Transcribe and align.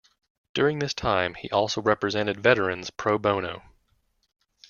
During 0.55 0.79
this 0.79 0.95
time, 0.95 1.35
he 1.35 1.47
also 1.51 1.79
represented 1.79 2.41
veterans 2.41 2.89
pro-bono. 2.89 3.61